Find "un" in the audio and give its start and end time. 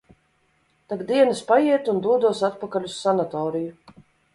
1.95-2.03